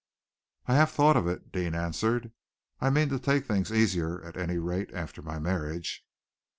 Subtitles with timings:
[0.65, 2.31] "I have thought of it," Deane answered.
[2.79, 6.03] "I mean to take things easier, at any rate, after my marriage."